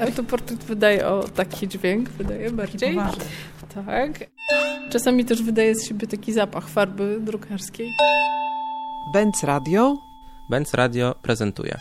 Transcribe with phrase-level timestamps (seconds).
[0.00, 2.96] Autoportret wydaje o taki dźwięk, wydaje bardziej.
[3.74, 4.30] Tak.
[4.90, 7.90] Czasami też wydaje z siebie taki zapach farby drukarskiej.
[9.14, 9.96] Benz Radio.
[10.50, 11.78] Benz Radio prezentuje.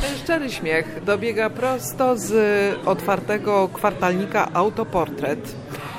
[0.00, 2.32] Ten szczery śmiech dobiega prosto z
[2.86, 5.54] otwartego kwartalnika Autoportret.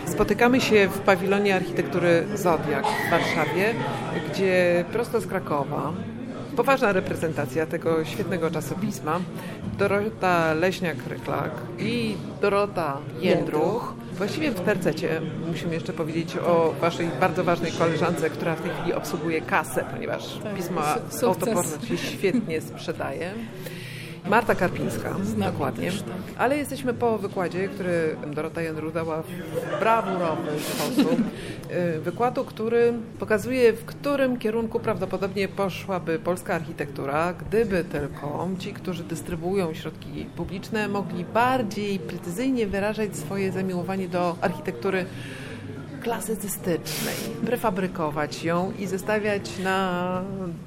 [0.06, 3.74] Spotykamy się w pawilonie architektury Zodiak w Warszawie,
[4.30, 5.94] gdzie prosto z Krakowa
[6.58, 9.20] poważna reprezentacja tego świetnego czasopisma.
[9.78, 13.94] Dorota Leśniak-Ryklak i Dorota Jędruch.
[14.14, 18.94] Właściwie w tercecie musimy jeszcze powiedzieć o waszej bardzo ważnej koleżance, która w tej chwili
[18.94, 20.82] obsługuje kasę, ponieważ tak, pismo
[21.24, 23.34] Autoportret się świetnie sprzedaje.
[24.30, 25.92] Marta Karpińska, Znam dokładnie.
[25.92, 26.12] Też, tak.
[26.38, 31.22] Ale jesteśmy po wykładzie, który Dorota Jędru dała w brawurowy sposób.
[32.00, 39.74] Wykładu, który pokazuje, w którym kierunku prawdopodobnie poszłaby polska architektura, gdyby tylko ci, którzy dystrybuują
[39.74, 45.06] środki publiczne, mogli bardziej precyzyjnie wyrażać swoje zamiłowanie do architektury
[45.98, 50.22] klasycystycznej, prefabrykować ją i zestawiać na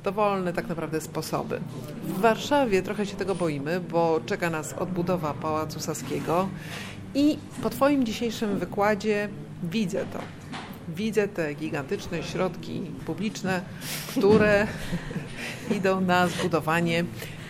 [0.05, 1.61] dowolne tak naprawdę sposoby.
[2.05, 6.49] W Warszawie trochę się tego boimy, bo czeka nas odbudowa Pałacu Saskiego
[7.15, 9.29] i po Twoim dzisiejszym wykładzie
[9.63, 10.19] widzę to.
[10.89, 13.61] Widzę te gigantyczne środki publiczne,
[14.11, 14.67] które
[15.77, 17.05] idą na zbudowanie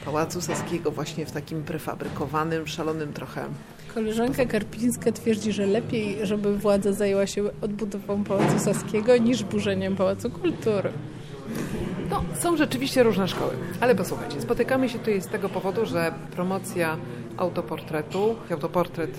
[0.05, 3.45] Pałacu Saskiego właśnie w takim prefabrykowanym, szalonym trochę
[3.95, 10.31] Koleżanka Karpińska twierdzi, że lepiej, żeby władza zajęła się odbudową Pałacu Saskiego niż burzeniem Pałacu
[10.31, 10.93] Kultury.
[12.11, 16.97] No, są rzeczywiście różne szkoły, ale posłuchajcie, spotykamy się tutaj z tego powodu, że promocja
[17.37, 19.11] autoportretu, autoportret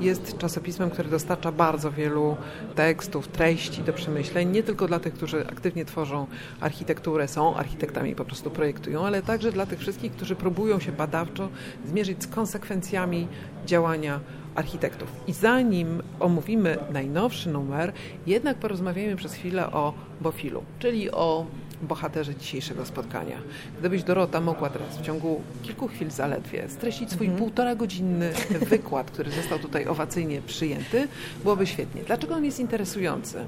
[0.00, 2.36] jest czasopismem, który dostarcza bardzo wielu
[2.74, 6.26] tekstów, treści do przemyśleń, nie tylko dla tych, którzy aktywnie tworzą
[6.60, 10.92] architekturę, są architektami i po prostu projektują, ale także dla tych wszystkich, którzy próbują się
[10.92, 11.48] badawczo
[11.86, 13.28] zmierzyć z konsekwencjami
[13.66, 14.20] działania
[14.54, 15.08] architektów.
[15.26, 17.92] I zanim omówimy najnowszy numer,
[18.26, 21.46] jednak porozmawiajmy przez chwilę o Bofilu, czyli o
[21.82, 23.38] bohaterze dzisiejszego spotkania.
[23.78, 27.38] Gdybyś Dorota mogła teraz w ciągu kilku chwil zaledwie streścić swój mm.
[27.38, 28.32] półtora godzinny
[28.70, 31.08] wykład, który został tutaj owacyjnie przyjęty,
[31.42, 32.02] byłoby świetnie.
[32.02, 33.44] Dlaczego on jest interesujący?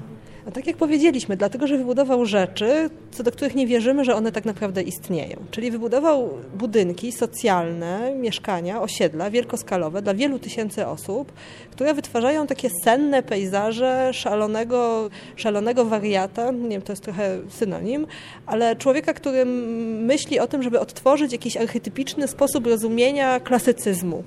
[0.53, 4.45] Tak jak powiedzieliśmy, dlatego, że wybudował rzeczy, co do których nie wierzymy, że one tak
[4.45, 5.37] naprawdę istnieją.
[5.51, 11.31] Czyli wybudował budynki socjalne, mieszkania, osiedla wielkoskalowe dla wielu tysięcy osób,
[11.71, 18.07] które wytwarzają takie senne pejzaże szalonego, szalonego wariata, nie wiem, to jest trochę synonim,
[18.45, 24.23] ale człowieka, który myśli o tym, żeby odtworzyć jakiś archetypiczny sposób rozumienia klasycyzmu.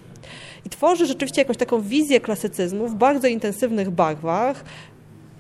[0.67, 4.65] I tworzy rzeczywiście jakąś taką wizję klasycyzmu w bardzo intensywnych barwach,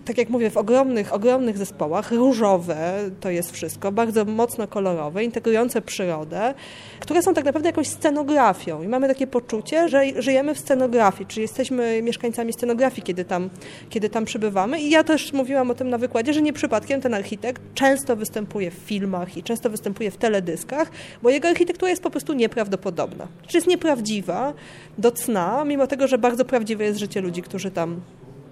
[0.04, 5.82] tak jak mówię, w ogromnych, ogromnych zespołach, różowe to jest wszystko, bardzo mocno kolorowe, integrujące
[5.82, 6.54] przyrodę,
[7.00, 8.82] które są tak naprawdę jakąś scenografią.
[8.82, 13.50] I mamy takie poczucie, że żyjemy w scenografii, czyli jesteśmy mieszkańcami scenografii, kiedy tam,
[13.90, 14.80] kiedy tam przybywamy.
[14.80, 18.70] I ja też mówiłam o tym na wykładzie, że nie przypadkiem ten architekt często występuje
[18.70, 20.90] w filmach i często występuje w teledyskach,
[21.22, 23.28] bo jego architektura jest po prostu nieprawdopodobna.
[23.46, 24.52] Czy jest nieprawdziwa
[24.98, 28.00] do cna, mimo tego, że bardzo prawdziwe jest życie ludzi, którzy tam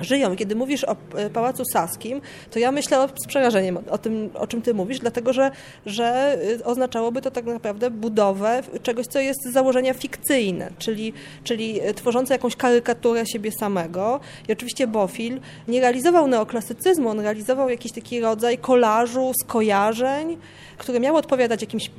[0.01, 0.37] żyją.
[0.37, 4.63] Kiedy mówisz o e, Pałacu Saskim, to ja myślę z przerażeniem o tym, o czym
[4.63, 5.51] ty mówisz, dlatego że,
[5.87, 11.13] że y, oznaczałoby to tak naprawdę budowę czegoś, co jest założenia fikcyjne, czyli,
[11.45, 14.21] czyli e, tworzące jakąś karykaturę siebie samego.
[14.49, 20.37] I oczywiście Bofil nie realizował neoklasycyzmu, on realizował jakiś taki rodzaj kolażu, skojarzeń,
[20.81, 21.91] które miały odpowiadać jakimś,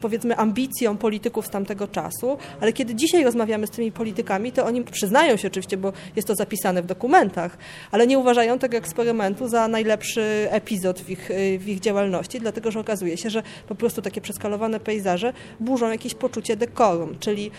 [0.00, 4.84] powiedzmy, ambicjom polityków z tamtego czasu, ale kiedy dzisiaj rozmawiamy z tymi politykami, to oni
[4.84, 7.45] przyznają się oczywiście, bo jest to zapisane w dokumentach,
[7.90, 12.80] ale nie uważają tego eksperymentu za najlepszy epizod w ich, w ich działalności, dlatego że
[12.80, 17.50] okazuje się, że po prostu takie przeskalowane pejzaże burzą jakieś poczucie dekorum, czyli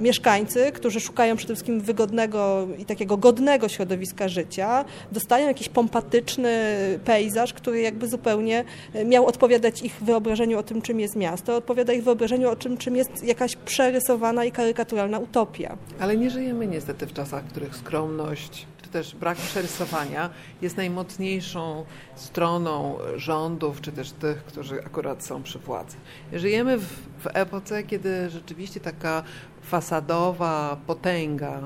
[0.00, 6.74] mieszkańcy, którzy szukają przede wszystkim wygodnego i takiego godnego środowiska życia, dostają jakiś pompatyczny
[7.04, 11.92] pejzaż, który jakby zupełnie e, miał odpowiadać ich wyobrażeniu o tym, czym jest miasto, odpowiada
[11.92, 15.76] ich wyobrażeniu o tym, czym jest jakaś przerysowana i karykaturalna utopia.
[16.00, 20.30] Ale nie żyjemy niestety w czasach, w których skromność czy też brak przerysowania
[20.62, 21.84] jest najmocniejszą
[22.14, 25.96] stroną rządów, czy też tych, którzy akurat są przy władzy.
[26.32, 26.86] Żyjemy w,
[27.18, 29.22] w epoce, kiedy rzeczywiście taka
[29.64, 31.60] fasadowa potęga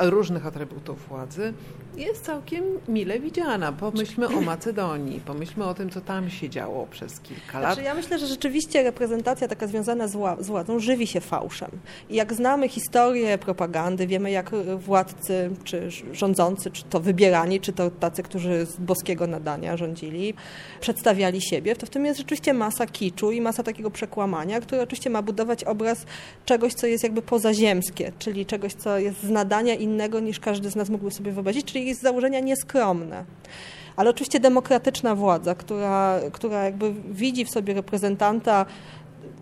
[0.00, 1.54] różnych atrybutów władzy,
[1.96, 3.72] jest całkiem mile widziana.
[3.72, 7.74] Pomyślmy o Macedonii, pomyślmy o tym, co tam się działo przez kilka lat.
[7.74, 11.70] Znaczy, ja myślę, że rzeczywiście reprezentacja taka związana z, władzą żywi się fałszem.
[12.10, 17.90] I jak znamy historię propagandy, wiemy jak władcy, czy rządzący, czy to wybierani, czy to
[17.90, 20.34] tacy, którzy z boskiego nadania rządzili,
[20.80, 25.10] przedstawiali siebie, to w tym jest rzeczywiście masa kiczu i masa takiego przekłamania, które oczywiście
[25.10, 26.06] ma budować obraz
[26.44, 30.76] czegoś, co jest jakby pozaziemskie, czyli czegoś, co jest z nadania innego niż każdy z
[30.76, 33.24] nas mógłby sobie wyobrazić, czyli jest z założenia nieskromne.
[33.96, 38.66] Ale oczywiście demokratyczna władza, która, która jakby widzi w sobie reprezentanta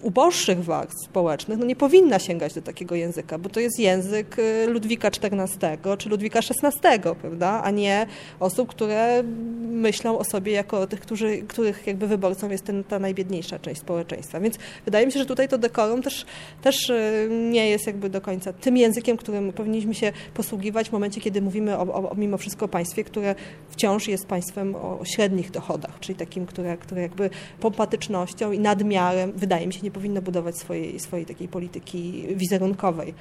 [0.02, 4.66] uboższych warstw społecznych no nie powinna sięgać do takiego języka, bo to jest język y,
[4.66, 7.62] Ludwika XIV czy Ludwika XVI, prawda?
[7.64, 8.06] a nie
[8.40, 9.22] osób, które
[9.62, 13.80] myślą o sobie jako o tych, którzy, których jakby wyborcą jest ten, ta najbiedniejsza część
[13.80, 14.40] społeczeństwa.
[14.40, 16.26] Więc wydaje mi się, że tutaj to dekorum też,
[16.62, 21.20] też y, nie jest jakby do końca tym językiem, którym powinniśmy się posługiwać w momencie,
[21.20, 23.34] kiedy mówimy o, o, o mimo wszystko państwie, które
[23.70, 29.66] wciąż jest państwem o, średnich dochodach, czyli takim, które, które jakby pompatycznością i nadmiarem, wydaje
[29.66, 33.14] mi się, nie powinno budować swojej, swojej takiej polityki wizerunkowej.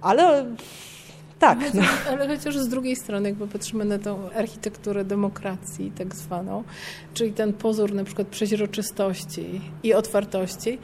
[0.00, 0.46] Ale
[1.38, 1.58] tak.
[1.58, 1.82] Ale, no.
[2.10, 6.64] ale chociaż z drugiej strony, jakby patrzymy na tą architekturę demokracji tak zwaną,
[7.14, 10.78] czyli ten pozór na przykład przeźroczystości i otwartości,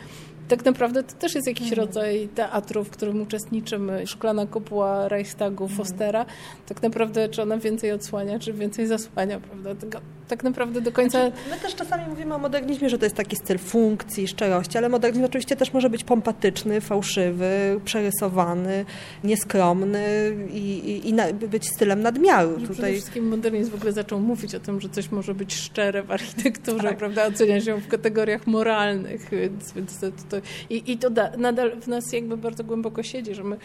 [0.48, 1.86] tak naprawdę to też jest jakiś mhm.
[1.86, 4.06] rodzaj teatru, w którym uczestniczymy.
[4.06, 5.76] Szklana kopuła Reichstagu mhm.
[5.78, 6.26] Fostera,
[6.66, 9.74] tak naprawdę czy ona więcej odsłania, czy więcej zasłania, prawda?
[9.74, 11.20] Tego, tak naprawdę do końca...
[11.20, 14.88] Znaczy, my też czasami mówimy o modernizmie, że to jest taki styl funkcji, szczerości, ale
[14.88, 18.84] modernizm oczywiście też może być pompatyczny, fałszywy, przerysowany,
[19.24, 21.14] nieskromny i, i, i
[21.48, 22.52] być stylem nadmiaru.
[22.60, 22.74] Tutaj...
[22.74, 26.10] Przede wszystkim modernizm w ogóle zaczął mówić o tym, że coś może być szczere w
[26.10, 26.96] architekturze, tak.
[26.96, 27.26] prawda?
[27.26, 30.36] Ocenia się w kategoriach moralnych, więc, więc to, to,
[30.70, 33.56] i, i to da, nadal w nas jakby bardzo głęboko siedzi, że my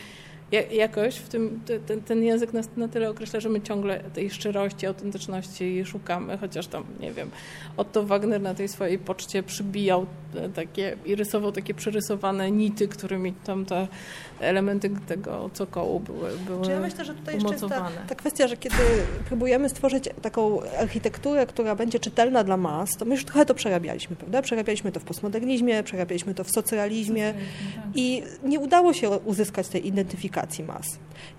[0.71, 4.85] jakoś w tym, ten, ten język nas na tyle określa, że my ciągle tej szczerości,
[4.85, 7.31] autentyczności szukamy, chociaż tam, nie wiem,
[7.77, 10.05] Otto Wagner na tej swojej poczcie przybijał
[10.55, 13.87] takie i rysował takie przerysowane nity, którymi tam te
[14.39, 18.57] elementy tego cokołu były, były ja myślę, że tutaj jeszcze jest ta, ta kwestia, że
[18.57, 18.75] kiedy
[19.27, 24.15] próbujemy stworzyć taką architekturę, która będzie czytelna dla mas, to my już trochę to przerabialiśmy,
[24.15, 24.41] prawda?
[24.41, 27.83] Przerabialiśmy to w postmodernizmie, przerabialiśmy to w socrealizmie tak.
[27.95, 30.85] i nie udało się uzyskać tej identyfikacji mas.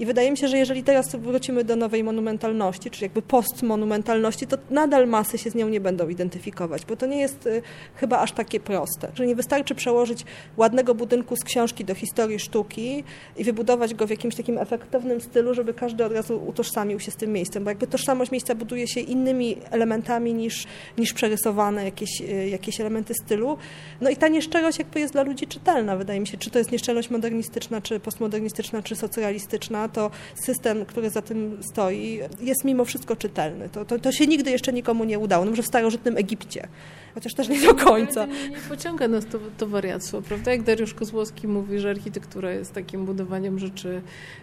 [0.00, 4.56] I wydaje mi się, że jeżeli teraz wrócimy do nowej monumentalności, czyli jakby postmonumentalności, to
[4.70, 7.62] nadal masy się z nią nie będą identyfikować, bo to nie jest y,
[7.94, 10.24] chyba aż takie proste, że nie wystarczy przełożyć
[10.56, 13.04] ładnego budynku z książki do historii sztuki
[13.36, 17.16] i wybudować go w jakimś takim efektownym stylu, żeby każdy od razu utożsamił się z
[17.16, 20.66] tym miejscem, bo jakby tożsamość miejsca buduje się innymi elementami niż,
[20.98, 23.58] niż przerysowane jakieś, y, jakieś elementy stylu.
[24.00, 26.72] No i ta nieszczerość jakby jest dla ludzi czytelna, wydaje mi się, czy to jest
[26.72, 33.16] nieszczerość modernistyczna, czy postmodernistyczna, czy socrealistyczna, to system, który za tym stoi, jest mimo wszystko
[33.16, 33.68] czytelny.
[33.68, 36.68] To, to, to się nigdy jeszcze nikomu nie udało, no może w starożytnym Egipcie,
[37.14, 38.26] chociaż też nie do końca.
[38.26, 40.50] Nie, nie pociąga nas to, to wariactwo, prawda?
[40.50, 44.02] Jak Dariusz Kozłowski mówi, że architektura jest takim budowaniem rzeczy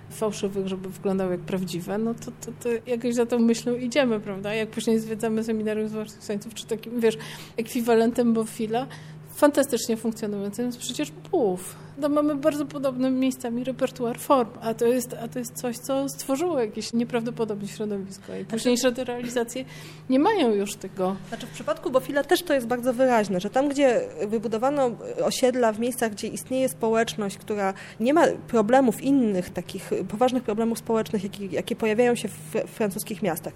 [0.10, 4.54] fałszywych, żeby wyglądały jak prawdziwe, no to, to, to jakoś za tą myślą idziemy, prawda?
[4.54, 7.18] Jak później zwiedzamy seminarium zmartwychwstańców, czy takim, wiesz,
[7.58, 8.88] ekwiwalentem Bofila,
[9.36, 11.76] fantastycznie funkcjonującym jest przecież PUF.
[11.98, 16.10] No, mamy bardzo podobnym miejscami repertuar form, a to, jest, a to jest coś, co
[16.10, 19.66] stworzyło jakieś nieprawdopodobne środowisko i znaczy- późniejsze te realizacje
[20.10, 21.16] nie mają już tego.
[21.30, 24.92] Znaczy w przypadku Bofila też to jest bardzo wyraźne, że tam, gdzie wybudowano
[25.24, 31.24] osiedla w miejscach, gdzie istnieje społeczność, która nie ma problemów innych, takich poważnych problemów społecznych,
[31.24, 33.54] jakie, jakie pojawiają się w francuskich miastach,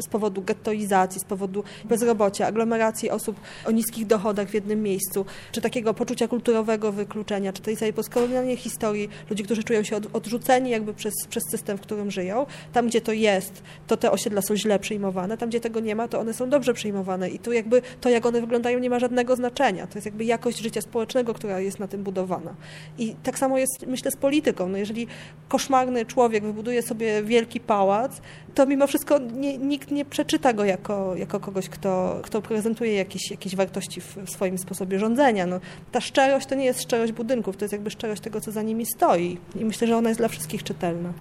[0.00, 5.60] z powodu gettoizacji, z powodu bezrobocia, aglomeracji osób o niskich dochodach w jednym miejscu, czy
[5.60, 10.94] takiego poczucia kulturowego wykluczenia, czy tej całej postkolonialnej historii ludzi, którzy czują się odrzuceni jakby
[10.94, 12.46] przez, przez system, w którym żyją.
[12.72, 16.08] Tam, gdzie to jest, to te osiedla są źle przyjmowane, tam, gdzie tego nie ma,
[16.08, 19.36] to one są dobrze przyjmowane i tu jakby to, jak one wyglądają, nie ma żadnego
[19.36, 19.86] znaczenia.
[19.86, 22.54] To jest jakby jakość życia społecznego, która jest na tym budowana.
[22.98, 24.68] I tak samo jest, myślę, z polityką.
[24.68, 25.06] No jeżeli
[25.48, 28.20] koszmarny człowiek wybuduje sobie wielki pałac,
[28.54, 33.30] to mimo wszystko nie, nikt nie przeczyta go jako, jako kogoś, kto, kto prezentuje jakieś,
[33.30, 35.46] jakieś wartości w swoim sposobie rządzenia.
[35.46, 35.60] No,
[35.92, 38.86] ta szczerość to nie jest szczerość budynków, to jest jakby szczerość tego, co za nimi
[38.86, 39.38] stoi.
[39.56, 41.12] I myślę, że ona jest dla wszystkich czytelna.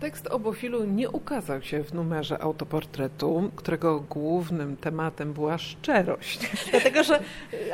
[0.00, 6.50] Tekst o Bofilu nie ukazał się w numerze autoportretu, którego głównym tematem była szczerość.
[6.70, 7.20] Dlatego, że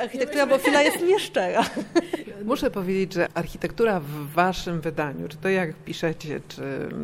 [0.01, 1.65] architektura Bofila jest nieszczera.
[2.45, 6.63] Muszę powiedzieć, że architektura w waszym wydaniu, czy to jak piszecie, czy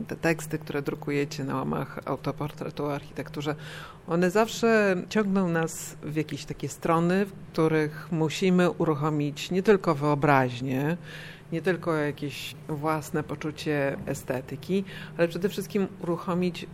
[0.08, 3.54] te teksty, które drukujecie na łamach autoportretu o architekturze,
[4.08, 10.96] one zawsze ciągną nas w jakieś takie strony, w których musimy uruchomić nie tylko wyobraźnię,
[11.52, 14.84] nie tylko jakieś własne poczucie estetyki,
[15.18, 16.66] ale przede wszystkim uruchomić y,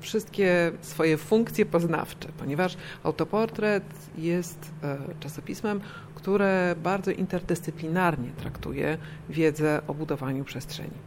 [0.00, 3.84] wszystkie swoje funkcje poznawcze, ponieważ autoportret
[4.18, 4.72] jest
[5.10, 5.80] y, czasopismem,
[6.14, 10.98] które bardzo interdyscyplinarnie traktuje wiedzę o budowaniu przestrzeni.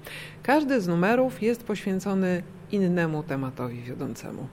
[0.43, 4.47] Każdy z numerów jest poświęcony innemu tematowi wiodącemu.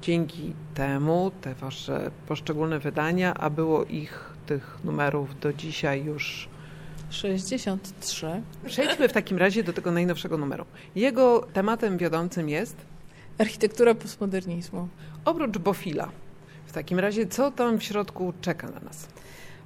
[0.00, 6.48] Dzięki temu te wasze poszczególne wydania, a było ich tych numerów do dzisiaj już
[7.10, 8.42] 63.
[8.66, 10.64] Przejdźmy w takim razie do tego najnowszego numeru.
[10.94, 12.76] Jego tematem wiodącym jest
[13.38, 14.88] architektura postmodernizmu.
[15.24, 16.10] Oprócz Bofila.
[16.66, 19.08] W takim razie, co tam w środku czeka na nas?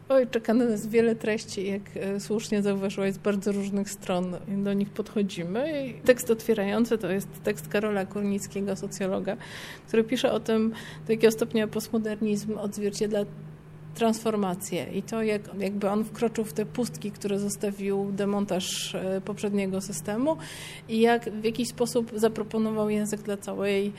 [0.09, 4.73] Oj, czeka na nas wiele treści, jak e, słusznie zauważyłaś, z bardzo różnych stron do
[4.73, 5.87] nich podchodzimy.
[5.87, 9.37] I tekst otwierający to jest tekst Karola Kurnickiego, socjologa,
[9.89, 10.73] który pisze o tym,
[11.07, 13.25] do jakiego stopnia postmodernizm odzwierciedla
[13.95, 14.87] transformację.
[14.95, 20.37] I to, jak, jakby on wkroczył w te pustki, które zostawił demontaż e, poprzedniego systemu
[20.89, 23.93] i jak w jakiś sposób zaproponował język dla całej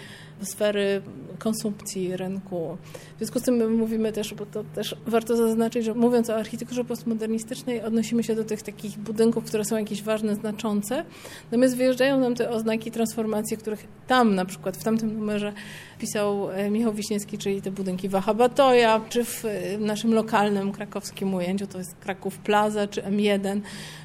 [0.44, 1.02] sfery
[1.40, 2.78] konsumpcji rynku.
[3.16, 6.36] W związku z tym my mówimy też, bo to też warto zaznaczyć, że mówiąc o
[6.36, 11.06] architekturze postmodernistycznej, odnosimy się do tych takich budynków, które są jakieś ważne, znaczące.
[11.46, 15.54] Natomiast wyjeżdżają nam te oznaki transformacji, których tam na przykład w tamtym numerze
[16.00, 19.44] pisał e, Michał Wiśniewski, czyli te budynki Wahabatoja, czy w
[19.80, 23.62] naszym lokalnym krakowskim ujęciu, to jest Kraków Plaza czy M1,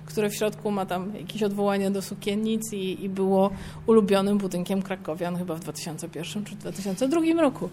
[0.07, 3.51] które w środku ma tam jakieś odwołania do sukiennic i, i było
[3.87, 7.71] ulubionym budynkiem krakowian chyba w 2001 czy 2002 roku.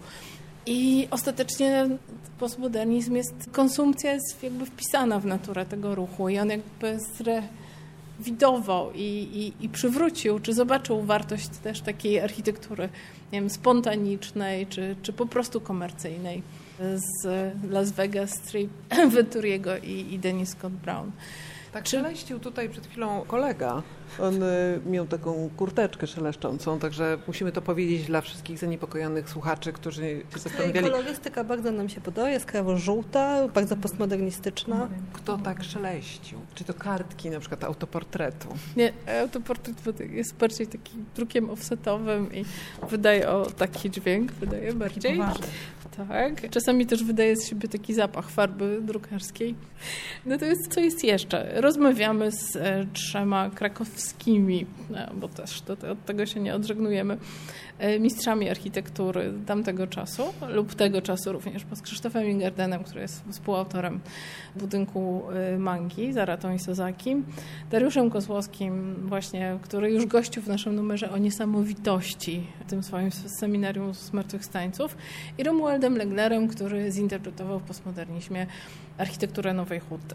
[0.66, 1.88] I ostatecznie
[2.38, 6.98] postmodernizm jest, konsumpcja jest jakby wpisana w naturę tego ruchu i on jakby
[8.18, 12.88] zrewidował i, i, i przywrócił, czy zobaczył wartość też takiej architektury,
[13.32, 16.42] nie wiem, spontanicznej, czy, czy po prostu komercyjnej
[16.78, 17.26] z
[17.70, 18.70] Las Vegas Strip
[19.14, 21.10] Venturiego i, i Dennis Scott Brown.
[21.74, 22.02] Tak, Czy...
[22.40, 23.82] tutaj przed chwilą kolega.
[24.20, 30.02] On y, miał taką kurteczkę szeleszczącą, także musimy to powiedzieć dla wszystkich zaniepokojonych słuchaczy, którzy
[30.02, 30.90] się zastanawiali.
[30.90, 34.88] Kolorystyka bardzo nam się podoba, jaskrawo żółta, bardzo postmodernistyczna.
[35.12, 36.38] Kto tak szeleścił?
[36.54, 38.48] Czy to kartki na przykład autoportretu?
[38.76, 38.92] Nie,
[39.22, 42.44] autoportret jest bardziej takim drukiem offsetowym i
[42.90, 45.20] wydaje o taki dźwięk, wydaje bardziej.
[45.96, 46.50] Tak.
[46.50, 49.54] Czasami też wydaje z siebie taki zapach farby drukarskiej.
[50.26, 51.60] Natomiast co jest jeszcze?
[51.60, 54.03] Rozmawiamy z e, trzema krakowskimi,
[54.94, 57.18] e, bo też to, to, od tego się nie odżegnujemy,
[57.78, 63.24] e, mistrzami architektury tamtego czasu lub tego czasu również, bo z Krzysztofem Ingerdenem, który jest
[63.30, 64.00] współautorem
[64.56, 65.22] budynku
[65.58, 67.16] Mangi, Zaratą i Sozaki,
[67.70, 73.94] Dariuszem Kozłowskim właśnie, który już gościł w naszym numerze o niesamowitości w tym swoim seminarium
[73.94, 74.96] zmartwychwstańców
[75.38, 78.46] i Romualdem Leglerem, który zinterpretował w postmodernizmie
[78.98, 80.14] architekturę Nowej Huty.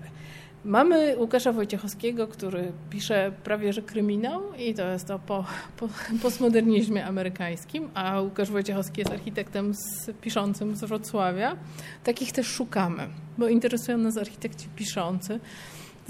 [0.66, 5.46] Mamy Łukasza Wojciechowskiego, który pisze prawie że kryminał i to jest to po,
[5.78, 5.90] po
[6.22, 11.56] postmodernizmie amerykańskim, a Łukasz Wojciechowski jest architektem z, piszącym z Wrocławia.
[12.04, 15.40] Takich też szukamy, bo interesują nas architekci piszący.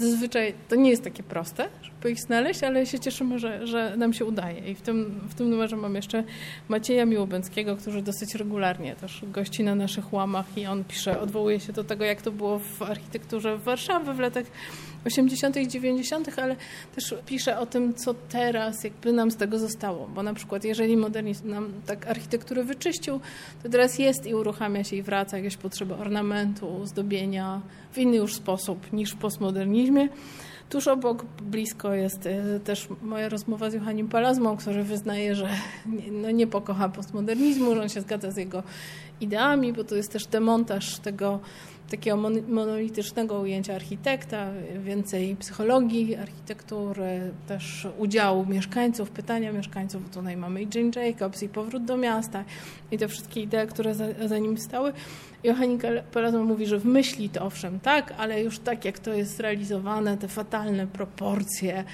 [0.00, 4.12] Zazwyczaj to nie jest takie proste, żeby ich znaleźć, ale się cieszymy, że, że nam
[4.12, 4.70] się udaje.
[4.70, 6.24] I w tym, w tym numerze mam jeszcze
[6.68, 11.72] Macieja Miłobęckiego, który dosyć regularnie też gości na naszych łamach i on pisze, odwołuje się
[11.72, 14.44] do tego, jak to było w architekturze w Warszawie w latach
[15.06, 15.56] 80.
[15.56, 16.56] i 90., ale
[16.94, 20.08] też pisze o tym, co teraz jakby nam z tego zostało.
[20.14, 23.20] Bo na przykład, jeżeli modernizm nam tak architekturę wyczyścił,
[23.62, 27.60] to teraz jest i uruchamia się i wraca jakieś potrzeby ornamentu, zdobienia
[27.92, 30.08] w inny już sposób niż w postmodernizmie.
[30.70, 35.48] Tuż obok, blisko jest e, też moja rozmowa z Johannim Palazmą, który wyznaje, że
[36.22, 38.62] no nie pokocha postmodernizmu, że on się zgadza z jego
[39.20, 41.40] ideami, bo to jest też demontaż tego
[41.90, 42.16] takiego
[42.48, 44.50] monolitycznego ujęcia architekta,
[44.84, 50.10] więcej psychologii architektury, też udziału mieszkańców, pytania mieszkańców.
[50.10, 52.44] Tutaj mamy i Jane Jacobs, i powrót do miasta,
[52.90, 54.92] i te wszystkie idee, które za, za nim stały.
[55.44, 59.36] Johannika Palazzo mówi, że w myśli to owszem tak, ale już tak jak to jest
[59.36, 61.84] zrealizowane, te fatalne proporcje,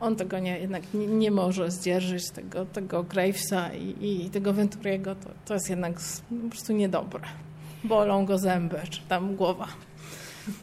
[0.00, 5.14] on tego nie, jednak nie, nie może zdzierżyć, tego, tego Gravesa i, i tego Venturiego,
[5.14, 5.94] to, to jest jednak
[6.44, 7.22] po prostu niedobre
[7.84, 9.68] bolą go zęby, czy tam głowa.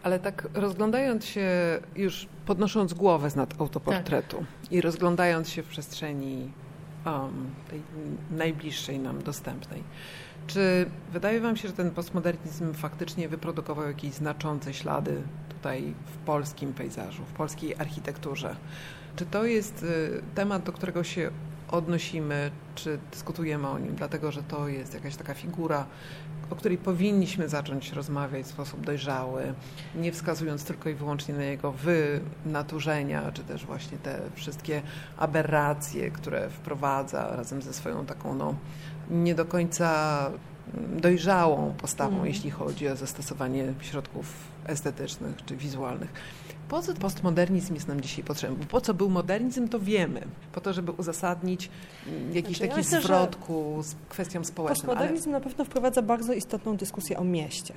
[0.03, 1.49] Ale tak rozglądając się,
[1.95, 4.71] już podnosząc głowę z nad autoportretu tak.
[4.71, 6.51] i rozglądając się w przestrzeni
[7.69, 7.81] tej
[8.31, 9.83] najbliższej nam dostępnej,
[10.47, 16.73] czy wydaje Wam się, że ten postmodernizm faktycznie wyprodukował jakieś znaczące ślady tutaj w polskim
[16.73, 18.55] pejzażu, w polskiej architekturze?
[19.15, 21.31] Czy to jest y, temat, do którego się
[21.73, 25.85] odnosimy, czy dyskutujemy o nim, dlatego że to jest jakaś taka figura,
[26.49, 29.53] o której powinniśmy zacząć rozmawiać w sposób dojrzały,
[29.95, 34.81] nie wskazując tylko i wyłącznie na jego wynaturzenia, czy też właśnie te wszystkie
[35.17, 38.55] aberracje, które wprowadza razem ze swoją taką no,
[39.09, 40.29] nie do końca
[40.97, 42.27] dojrzałą postawą, mm.
[42.27, 44.33] jeśli chodzi o zastosowanie środków
[44.65, 46.13] estetycznych czy wizualnych.
[46.69, 48.57] Po co postmodernizm jest nam dzisiaj potrzebny?
[48.57, 50.21] Bo po co był modernizm, to wiemy.
[50.51, 51.69] Po to, żeby uzasadnić
[52.07, 54.85] mm, jakiś znaczy, taki ja zwrot ku kwestiom społecznym.
[54.85, 55.39] Postmodernizm ale...
[55.39, 57.73] na pewno wprowadza bardzo istotną dyskusję o mieście.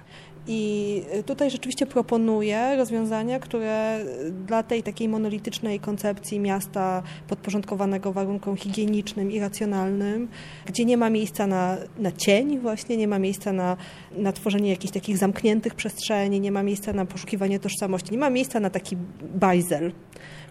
[0.47, 4.01] I tutaj rzeczywiście proponuje rozwiązania, które
[4.47, 10.29] dla tej takiej monolitycznej koncepcji miasta podporządkowanego warunkom higienicznym i racjonalnym,
[10.67, 13.77] gdzie nie ma miejsca na, na cień właśnie, nie ma miejsca na,
[14.13, 18.61] na tworzenie jakichś takich zamkniętych przestrzeni, nie ma miejsca na poszukiwanie tożsamości, nie ma miejsca
[18.61, 18.97] na taki
[19.35, 19.93] bajzel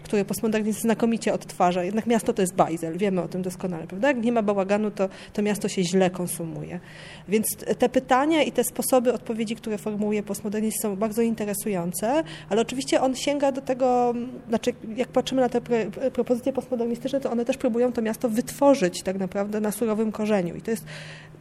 [0.06, 1.84] który postmodernizm znakomicie odtwarza.
[1.84, 4.08] Jednak miasto to jest bajzel, wiemy o tym doskonale, prawda?
[4.08, 6.80] Jak nie ma bałaganu, to, to miasto się źle konsumuje.
[7.28, 7.46] Więc
[7.78, 13.16] te pytania i te sposoby odpowiedzi, które formułuje postmodernizm są bardzo interesujące, ale oczywiście on
[13.16, 14.14] sięga do tego,
[14.48, 15.60] znaczy jak patrzymy na te
[16.12, 20.62] propozycje postmodernistyczne, to one też próbują to miasto wytworzyć tak naprawdę na surowym korzeniu i
[20.62, 20.84] to jest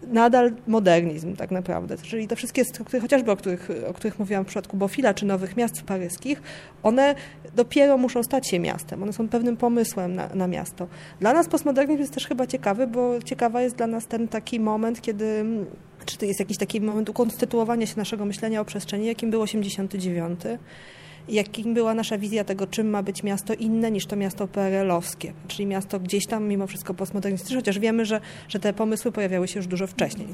[0.08, 1.98] nadal modernizm tak naprawdę.
[1.98, 5.58] Czyli te wszystkie struktury, chociażby o których, o których mówiłam w przypadku Bofila czy nowych
[5.58, 6.42] miast paryskich,
[6.84, 7.16] one
[7.56, 9.04] dopiero muszą stać się miastem.
[9.04, 10.88] One są pewnym pomysłem na, na miasto.
[11.20, 15.02] Dla nas postmodernizm jest też chyba ciekawy, bo ciekawa jest dla nas ten taki moment,
[15.02, 15.46] kiedy
[16.06, 20.40] czy to jest jakiś taki moment ukonstytuowania się naszego myślenia o przestrzeni, jakim był 89
[21.30, 25.66] jakim była nasza wizja tego, czym ma być miasto inne niż to miasto PRL-owskie, czyli
[25.66, 29.68] miasto gdzieś tam mimo wszystko postmodernistyczne, chociaż wiemy, że, że te pomysły pojawiały się już
[29.68, 30.28] dużo wcześniej.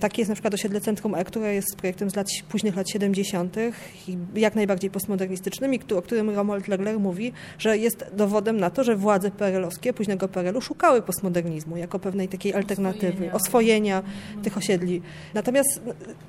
[0.00, 3.56] Tak jest na przykład osiedle Centrum E, które jest projektem z lat, późnych lat 70.
[4.08, 8.84] i jak najbardziej postmodernistycznym i o którym Romuald Legler mówi, że jest dowodem na to,
[8.84, 14.02] że władze PRL-owskie, późnego PRL-u szukały postmodernizmu jako pewnej takiej alternatywy, oswojenia, oswojenia
[14.42, 15.02] tych osiedli.
[15.34, 15.80] Natomiast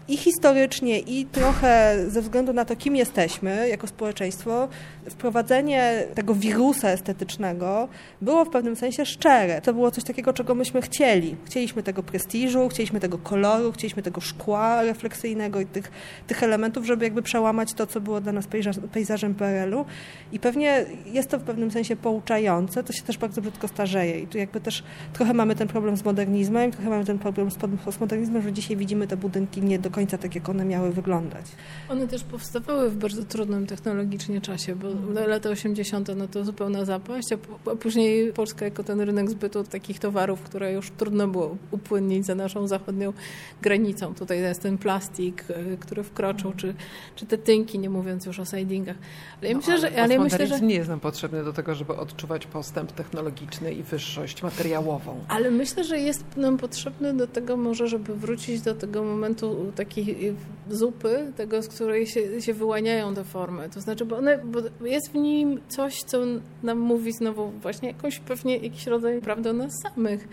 [0.08, 4.68] i historycznie, i trochę ze względu na to, kim jesteśmy, jako społeczeństwo,
[5.10, 7.88] wprowadzenie tego wirusa estetycznego
[8.22, 9.62] było w pewnym sensie szczere.
[9.62, 11.36] To było coś takiego, czego myśmy chcieli.
[11.46, 15.92] Chcieliśmy tego prestiżu, chcieliśmy tego koloru, chcieliśmy tego szkła refleksyjnego i tych,
[16.28, 18.48] tych elementów, żeby jakby przełamać to, co było dla nas
[18.92, 19.86] pejzażem PRL-u.
[20.32, 24.20] I pewnie jest to w pewnym sensie pouczające, to się też bardzo brzydko starzeje.
[24.20, 27.56] I tu jakby też trochę mamy ten problem z modernizmem, trochę mamy ten problem z
[27.86, 31.46] postmodernizmem, że dzisiaj widzimy te budynki nie do końca tak, jak one miały wyglądać.
[31.90, 34.88] One też powstawały w bardzo trudnym technologicznie czasie, bo
[35.28, 36.10] lata 80.
[36.16, 40.92] no to zupełna zapaść, a później Polska jako ten rynek zbytu takich towarów, które już
[40.92, 43.14] trudno było upłynnić za naszą zachodnią
[43.62, 44.16] granicą.
[44.16, 46.74] Tutaj jest ten plastik, e, który wkroczył, czy,
[47.16, 48.98] czy te tynki, nie mówiąc już o sidingach.
[49.42, 50.02] Ale ja no, myślę, że...
[50.02, 50.60] Ale ja myślę, że...
[50.60, 55.20] nie jest nam potrzebny do tego, żeby odczuwać postęp technologiczny i wyższość materiałową.
[55.28, 60.36] Ale myślę, że jest nam potrzebny do tego może, żeby wrócić do tego momentu takiej
[60.70, 63.70] zupy, tego, z której się, się wyłaniają te formy formy.
[63.70, 66.18] To znaczy, bo, one, bo jest w nim coś, co
[66.64, 70.28] nam mówi znowu właśnie jakąś pewnie jakiś rodzaj prawdy o nas samych.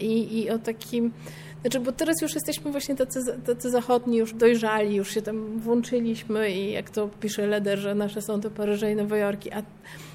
[0.00, 1.12] I, i o takim...
[1.62, 6.50] Znaczy, bo teraz już jesteśmy właśnie tacy, tacy zachodni, już dojrzali, już się tam włączyliśmy
[6.50, 9.62] i jak to pisze Leder, że nasze są to Paryże i Nowe Jorki, a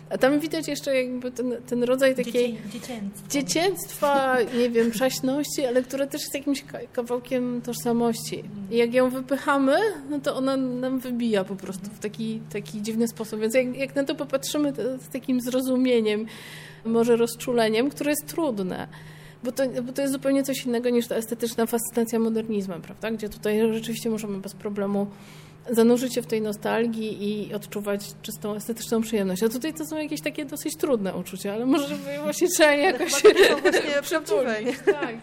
[0.10, 3.30] a tam widać jeszcze jakby ten, ten rodzaj takiej dziecięctwa.
[3.30, 8.44] dziecięctwa, nie wiem, przaśności, ale które też jest jakimś kawałkiem tożsamości.
[8.72, 9.76] I jak ją wypychamy,
[10.10, 13.40] no to ona nam wybija po prostu w taki, taki dziwny sposób.
[13.40, 16.26] Więc jak, jak na to popatrzymy to z takim zrozumieniem,
[16.86, 18.88] może rozczuleniem, które jest trudne.
[19.44, 23.12] Bo to, bo to jest zupełnie coś innego niż ta estetyczna fascynacja modernizmem, prawda?
[23.12, 25.08] Gdzie tutaj rzeczywiście możemy bez problemu
[25.72, 29.44] zanurzyć się w tej nostalgii i odczuwać czystą estetyczną przyjemność.
[29.44, 33.30] A tutaj to są jakieś takie dosyć trudne uczucia, ale może właśnie trzeba jakoś się
[33.62, 34.02] właśnie
[34.86, 35.16] tak.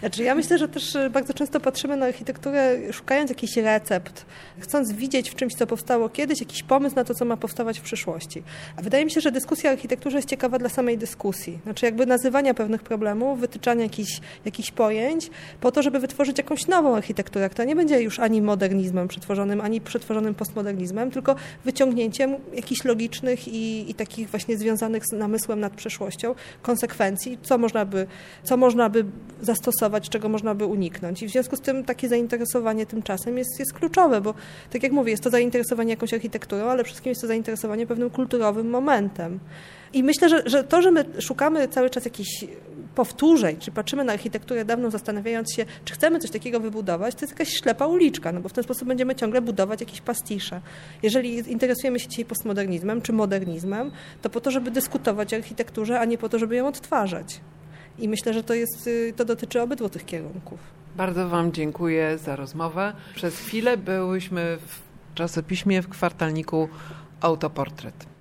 [0.00, 4.26] Znaczy ja myślę, że też e, bardzo często patrzymy na architekturę szukając jakiś recept,
[4.58, 7.82] chcąc widzieć w czymś, co powstało kiedyś, jakiś pomysł na to, co ma powstawać w
[7.82, 8.42] przyszłości.
[8.76, 11.58] A wydaje mi się, że dyskusja o architekturze jest ciekawa dla samej dyskusji.
[11.62, 15.30] Znaczy jakby nazywania pewnych problemów, wytyczania jakichś, jakichś pojęć
[15.60, 19.80] po to, żeby wytworzyć jakąś nową architekturę, która nie będzie już ani modernizmem przetworzonym, ani
[19.86, 26.34] przetworzonym postmodernizmem, tylko wyciągnięciem jakichś logicznych i, i takich właśnie związanych z namysłem nad przeszłością
[26.62, 28.06] konsekwencji, co można, by,
[28.42, 29.04] co można by
[29.42, 31.22] zastosować, czego można by uniknąć.
[31.22, 34.34] I w związku z tym takie zainteresowanie tym czasem jest, jest kluczowe, bo
[34.70, 38.70] tak jak mówię, jest to zainteresowanie jakąś architekturą, ale wszystkim jest to zainteresowanie pewnym kulturowym
[38.70, 39.38] momentem.
[39.92, 42.44] I myślę, że, że to, że my szukamy cały czas jakichś
[42.96, 47.32] powtórzeń, czy patrzymy na architekturę dawną, zastanawiając się, czy chcemy coś takiego wybudować, to jest
[47.32, 50.60] jakaś ślepa uliczka, no bo w ten sposób będziemy ciągle budować jakieś pastisze.
[51.02, 53.90] Jeżeli interesujemy się dzisiaj postmodernizmem czy modernizmem,
[54.22, 57.40] to po to, żeby dyskutować o architekturze, a nie po to, żeby ją odtwarzać.
[57.98, 60.58] I myślę, że to, jest, y, to dotyczy obydwu tych kierunków.
[60.96, 62.92] Bardzo Wam dziękuję za rozmowę.
[63.14, 66.68] Przez chwilę byłyśmy w czasopiśmie w kwartalniku
[67.20, 68.15] Autoportret.